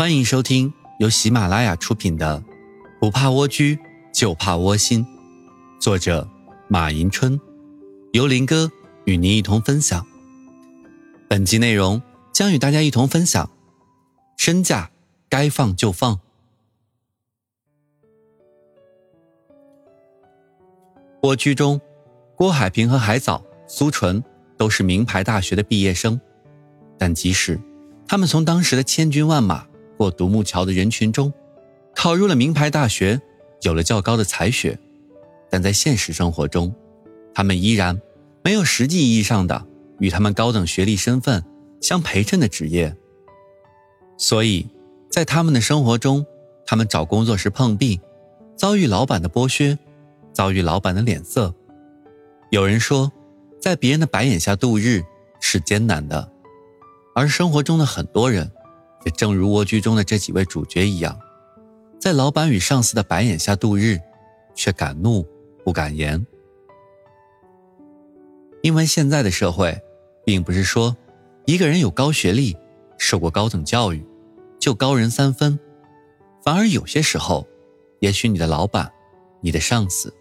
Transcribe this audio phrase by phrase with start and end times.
[0.00, 2.40] 欢迎收听由喜马拉雅出品的
[2.98, 3.78] 《不怕蜗居
[4.14, 5.04] 就怕窝心》，
[5.78, 6.26] 作者
[6.68, 7.38] 马迎春，
[8.14, 8.72] 由林哥
[9.04, 10.06] 与您一同分享。
[11.28, 12.00] 本集内容
[12.32, 13.50] 将与大家一同分享：
[14.38, 14.90] 身价
[15.28, 16.18] 该放就放。
[21.24, 21.78] 蜗居中，
[22.34, 24.24] 郭海平和海藻、苏纯
[24.56, 26.18] 都是名牌大学的毕业生，
[26.96, 27.60] 但即使
[28.08, 29.66] 他们从当时的千军万马
[30.00, 31.30] 过独木桥的人群中，
[31.94, 33.20] 考入了名牌大学，
[33.60, 34.78] 有了较高的才学，
[35.50, 36.74] 但在现实生活中，
[37.34, 38.00] 他们依然
[38.42, 39.66] 没有实际意义上的
[39.98, 41.44] 与他们高等学历身份
[41.82, 42.96] 相陪衬的职业。
[44.16, 44.66] 所以，
[45.10, 46.24] 在他们的生活中，
[46.64, 48.00] 他们找工作时碰壁，
[48.56, 49.78] 遭遇老板的剥削，
[50.32, 51.54] 遭遇老板的脸色。
[52.48, 53.12] 有人说，
[53.60, 55.02] 在别人的白眼下度日
[55.40, 56.32] 是艰难的，
[57.14, 58.50] 而生活中的很多人。
[59.04, 61.18] 也正如蜗居中的这几位主角一样，
[61.98, 63.98] 在老板与上司的白眼下度日，
[64.54, 65.26] 却敢怒
[65.64, 66.26] 不敢言。
[68.62, 69.80] 因为现在的社会，
[70.24, 70.94] 并不是说
[71.46, 72.56] 一个人有高学历、
[72.98, 74.04] 受过高等教育，
[74.58, 75.58] 就高人三分，
[76.44, 77.46] 反而有些时候，
[78.00, 78.92] 也许你的老板、
[79.40, 80.12] 你的上司，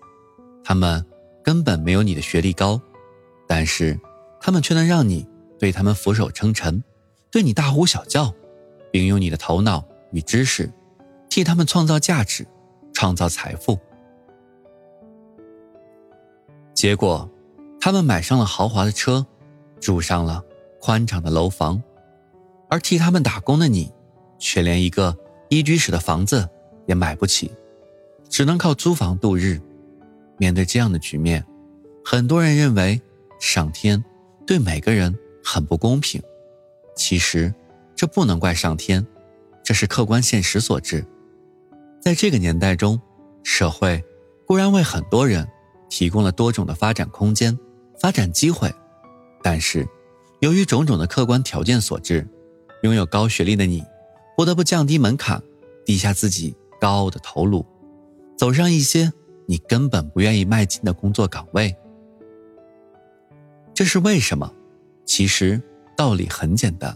[0.64, 1.06] 他们
[1.44, 2.82] 根本没有你的学历高，
[3.46, 4.00] 但是
[4.40, 6.82] 他们却能让你对他们俯首称臣，
[7.30, 8.34] 对你大呼小叫。
[8.92, 10.72] 并用你的头脑与知识，
[11.30, 12.46] 替他们创造价值，
[12.94, 13.78] 创造财富。
[16.74, 17.30] 结果，
[17.80, 19.26] 他们买上了豪华的车，
[19.80, 20.44] 住上了
[20.80, 21.82] 宽敞的楼房，
[22.70, 23.92] 而替他们打工的你，
[24.38, 25.16] 却连一个
[25.50, 26.50] 一居室的房子
[26.88, 27.52] 也买不起，
[28.30, 29.62] 只能靠租房度日。
[30.38, 31.46] 面对这样的局面，
[32.04, 33.02] 很多人认为
[33.40, 34.04] 上天
[34.48, 36.22] 对每个人很不公平。
[36.96, 37.54] 其实。
[38.00, 39.06] 这不能怪上天，
[39.62, 41.06] 这是客观现实所致。
[42.00, 42.98] 在这个年代中，
[43.44, 44.02] 社会
[44.48, 45.46] 固然为很多人
[45.90, 47.60] 提供了多种的发展空间、
[48.00, 48.74] 发展机会，
[49.44, 49.86] 但是
[50.40, 52.26] 由于种种的客观条件所致，
[52.84, 53.84] 拥有高学历的你
[54.38, 55.44] 不得不降低门槛，
[55.86, 57.66] 低下自己高傲的头颅，
[58.38, 59.12] 走上一些
[59.46, 61.76] 你根本不愿意迈进的工作岗位。
[63.74, 64.50] 这是为什么？
[65.04, 65.62] 其实
[65.98, 66.96] 道理很简单。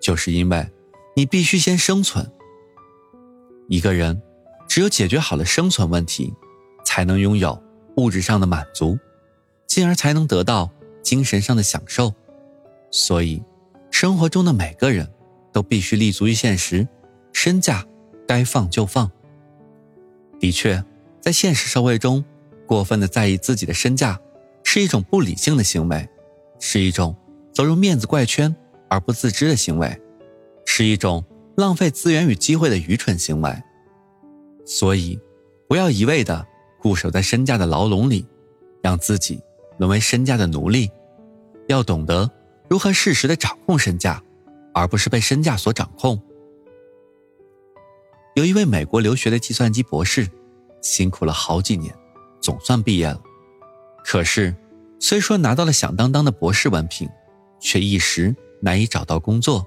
[0.00, 0.68] 就是因为，
[1.14, 2.30] 你必须先生存。
[3.68, 4.20] 一个人
[4.66, 6.34] 只有解决好了生存问题，
[6.84, 7.62] 才能拥有
[7.96, 8.98] 物质上的满足，
[9.66, 10.70] 进而才能得到
[11.02, 12.12] 精神上的享受。
[12.90, 13.42] 所以，
[13.90, 15.08] 生活中的每个人
[15.52, 16.88] 都必须立足于现实，
[17.32, 17.86] 身价
[18.26, 19.10] 该放就放。
[20.40, 20.82] 的确，
[21.20, 22.24] 在现实社会中，
[22.66, 24.18] 过分的在意自己的身价，
[24.64, 26.08] 是一种不理性的行为，
[26.58, 27.14] 是一种
[27.52, 28.56] 走入面子怪圈。
[28.90, 29.98] 而不自知的行为，
[30.66, 31.24] 是一种
[31.56, 33.50] 浪费资源与机会的愚蠢行为。
[34.66, 35.18] 所以，
[35.68, 36.46] 不要一味的
[36.80, 38.26] 固守在身价的牢笼里，
[38.82, 39.40] 让自己
[39.78, 40.90] 沦为身价的奴隶。
[41.68, 42.28] 要懂得
[42.68, 44.20] 如何适时的掌控身价，
[44.74, 46.20] 而不是被身价所掌控。
[48.34, 50.28] 有一位美国留学的计算机博士，
[50.82, 51.94] 辛苦了好几年，
[52.40, 53.20] 总算毕业了。
[54.04, 54.54] 可是，
[54.98, 57.08] 虽说拿到了响当当的博士文凭，
[57.60, 58.34] 却一时。
[58.60, 59.66] 难以找到工作，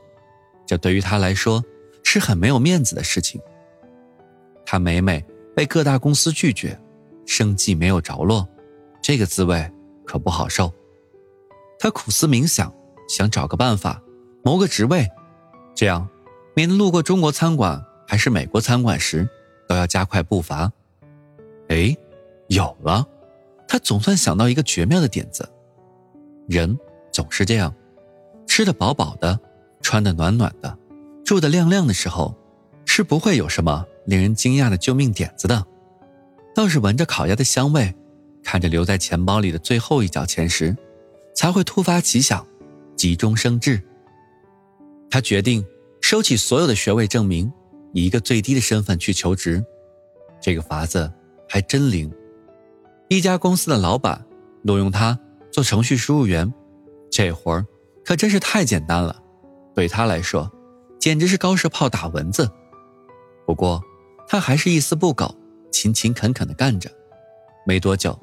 [0.66, 1.64] 这对于他来说
[2.04, 3.42] 是很没有面子的事情。
[4.66, 5.24] 他每每
[5.56, 6.80] 被各大公司拒绝，
[7.26, 8.48] 生计没有着落，
[9.02, 9.72] 这个滋味
[10.06, 10.72] 可不好受。
[11.80, 12.74] 他苦思冥想，
[13.09, 14.02] 想找个办法
[14.44, 15.08] 谋个职位，
[15.75, 16.08] 这样
[16.56, 19.28] 免得路过中国餐馆还是美国餐馆时
[19.68, 20.72] 都要加快步伐。
[21.70, 21.96] 哎，
[22.48, 23.06] 有了！
[23.68, 25.50] 他总算想到一个绝妙的点子。
[26.48, 26.78] 人
[27.12, 27.74] 总是这样。
[28.48, 29.40] 吃得饱饱的，
[29.81, 30.78] 穿得暖暖的，
[31.26, 32.36] 住得亮亮的时候，
[32.86, 35.66] 是不会有什么令人惊讶的救命点子的。
[36.56, 37.94] 倒是闻着烤鸭的香味，
[38.44, 40.76] 看着留在钱包里的最后一角钱时，
[41.36, 42.46] 才会突发奇想，
[42.96, 43.81] 急中生智。
[45.10, 45.66] 他决定
[46.01, 47.51] 收起所有的学位证明，
[47.94, 49.63] 以一个最低的身份去求职。
[50.39, 51.12] 这个法子
[51.50, 52.12] 还真灵。
[53.10, 54.24] 一家公司的老板
[54.63, 55.18] 录用他
[55.51, 56.54] 做程序输入员，
[57.10, 57.66] 这活儿。
[58.05, 59.21] 可真是太简单了，
[59.73, 60.51] 对他来说，
[61.00, 62.50] 简直是高射炮打蚊子。
[63.45, 63.81] 不过，
[64.27, 65.35] 他还是一丝不苟，
[65.71, 66.89] 勤勤恳恳地干着。
[67.65, 68.17] 没多久，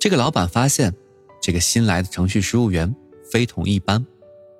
[0.00, 0.94] 这个老板发现，
[1.42, 2.94] 这个新来的程序输入员
[3.30, 4.06] 非同一般，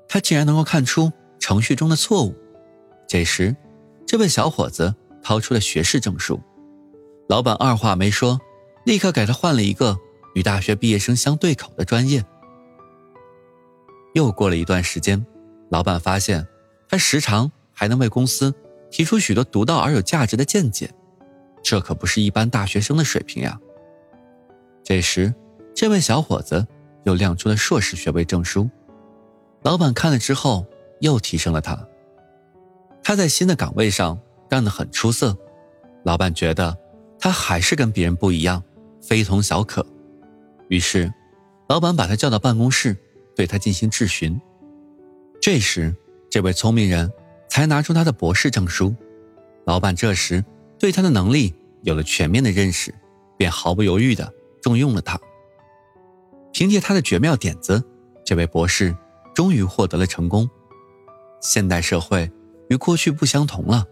[0.08, 2.34] 他竟然能够看出程序中的错误。
[3.06, 3.56] 这时，
[4.06, 6.38] 这位小伙子掏出了学士证书，
[7.28, 8.38] 老板二话没说，
[8.84, 9.96] 立刻给他换了一个
[10.34, 12.22] 与大学毕业生相对口的专业。
[14.18, 15.24] 又过了一段时间，
[15.70, 16.44] 老板发现
[16.88, 18.52] 他时常还能为公司
[18.90, 20.90] 提出许多独到而有价值的见解，
[21.62, 23.56] 这可不是一般大学生的水平呀。
[24.82, 25.32] 这时，
[25.72, 26.66] 这位小伙子
[27.04, 28.68] 又亮出了硕士学位证书，
[29.62, 30.66] 老板看了之后
[31.00, 31.78] 又提升了他。
[33.04, 34.18] 他在新的岗位上
[34.50, 35.38] 干得很出色，
[36.02, 36.76] 老板觉得
[37.20, 38.64] 他还是跟别人不一样，
[39.00, 39.86] 非同小可，
[40.68, 41.12] 于是，
[41.68, 42.96] 老板把他叫到办公室，
[43.38, 44.36] 对他进行质询。
[45.40, 45.94] 这时，
[46.28, 47.08] 这位聪明人
[47.48, 48.92] 才拿出他的博士证书。
[49.64, 50.44] 老板这时
[50.76, 52.92] 对他的能力有了全面的认识，
[53.36, 55.20] 便毫不犹豫地重用了他。
[56.52, 57.80] 凭借他的绝妙点子，
[58.24, 58.92] 这位博士
[59.32, 60.50] 终于获得了成功。
[61.40, 62.28] 现代社会
[62.68, 63.84] 与过去不相同了，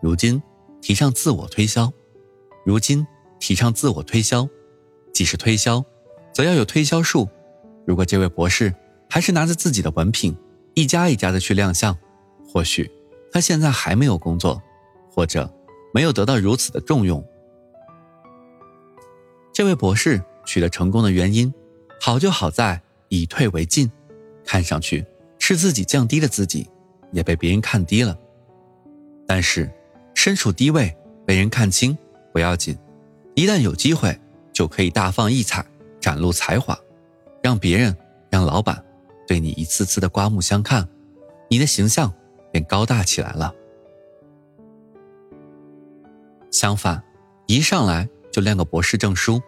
[0.00, 0.42] 如今
[0.80, 1.92] 提倡自我推销，
[2.64, 3.06] 如今
[3.38, 4.48] 提倡自我推销，
[5.12, 5.84] 既是推销，
[6.32, 7.28] 则要有推销术。
[7.86, 8.74] 如果这位博士
[9.16, 10.36] 还是拿着自己的文凭，
[10.74, 11.96] 一家一家的去亮相，
[12.46, 12.90] 或许
[13.32, 14.62] 他现在还没有工作，
[15.10, 15.50] 或者
[15.94, 17.26] 没有得到如此的重用。
[19.54, 21.50] 这位博士取得成功的原因，
[21.98, 22.78] 好就好在
[23.08, 23.90] 以退为进，
[24.44, 25.06] 看上去
[25.38, 26.68] 是自己降低了自己，
[27.10, 28.14] 也被别人看低了。
[29.26, 29.72] 但是
[30.14, 30.94] 身处低位
[31.26, 31.96] 被人看清
[32.34, 32.76] 不要紧，
[33.34, 34.20] 一旦有机会
[34.52, 35.64] 就可以大放异彩，
[36.02, 36.78] 展露才华，
[37.42, 37.96] 让别人
[38.28, 38.84] 让老板。
[39.26, 40.88] 对你一次次的刮目相看，
[41.50, 42.12] 你的形象
[42.52, 43.52] 便高大起来了。
[46.50, 47.02] 相反，
[47.46, 49.42] 一上来就亮个博士证书，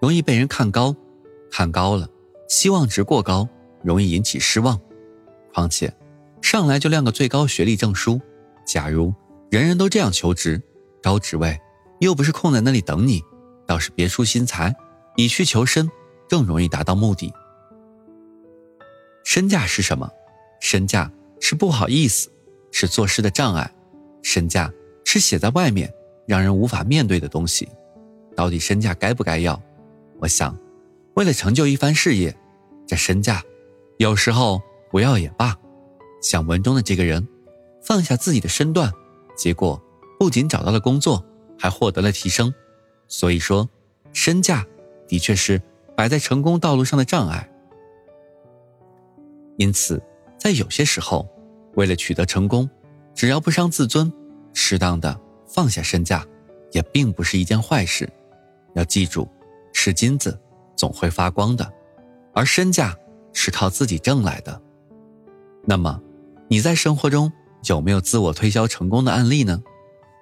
[0.00, 0.94] 容易被人看高，
[1.50, 2.08] 看高了，
[2.48, 3.48] 希望值过高，
[3.82, 4.80] 容易引起失望。
[5.52, 5.92] 况且，
[6.40, 8.20] 上来就亮个最高学历证书，
[8.66, 9.12] 假如
[9.50, 10.62] 人人都这样求职，
[11.02, 11.60] 高职位
[12.00, 13.22] 又不是空在那里等你，
[13.66, 14.74] 倒是别出心裁，
[15.16, 15.90] 以屈求伸，
[16.28, 17.32] 更容易达到目的。
[19.24, 20.08] 身价是什么？
[20.60, 21.10] 身价
[21.40, 22.30] 是不好意思，
[22.70, 23.70] 是做事的障碍。
[24.22, 24.72] 身价
[25.04, 25.92] 是写在外面，
[26.26, 27.68] 让人无法面对的东西。
[28.36, 29.60] 到底身价该不该要？
[30.20, 30.56] 我想，
[31.14, 32.34] 为了成就一番事业，
[32.86, 33.42] 这身价
[33.98, 35.56] 有时候不要也罢。
[36.22, 37.26] 像文中的这个人，
[37.82, 38.92] 放下自己的身段，
[39.36, 39.82] 结果
[40.18, 41.24] 不仅找到了工作，
[41.58, 42.52] 还获得了提升。
[43.08, 43.68] 所以说，
[44.12, 44.66] 身价
[45.06, 45.60] 的确是
[45.94, 47.50] 摆在成功道路上的障碍。
[49.56, 50.02] 因此，
[50.38, 51.28] 在有些时候，
[51.74, 52.68] 为了取得成功，
[53.14, 54.12] 只要不伤自尊，
[54.52, 56.26] 适当的放下身价，
[56.72, 58.08] 也并不是一件坏事。
[58.74, 59.28] 要记住，
[59.72, 60.38] 是金子
[60.76, 61.72] 总会发光的，
[62.34, 62.96] 而身价
[63.32, 64.60] 是靠自己挣来的。
[65.64, 66.00] 那么，
[66.48, 67.32] 你在生活中
[67.68, 69.62] 有没有自我推销成功的案例呢？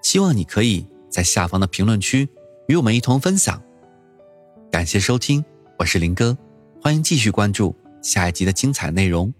[0.02, 2.28] 希望你可以在下方的评论区
[2.68, 3.62] 与我们一同分享。
[4.70, 5.44] 感谢收听，
[5.78, 6.36] 我是林哥，
[6.82, 7.74] 欢迎继续关注。
[8.02, 9.32] 下一集的精彩内容。